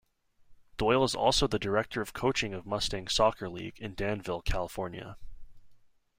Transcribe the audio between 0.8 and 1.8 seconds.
is also the